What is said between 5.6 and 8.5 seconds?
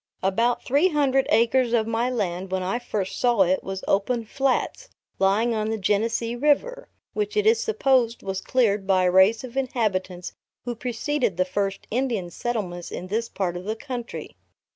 the Genesee River, which it is supposed was